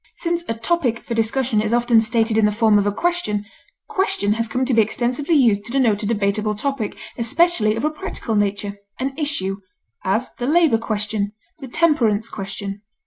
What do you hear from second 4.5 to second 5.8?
to be extensively used to